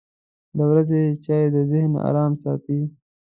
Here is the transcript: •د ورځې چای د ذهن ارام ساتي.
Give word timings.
•د 0.57 0.59
ورځې 0.69 1.01
چای 1.25 1.45
د 1.53 1.57
ذهن 1.71 1.93
ارام 2.07 2.33
ساتي. 2.43 2.79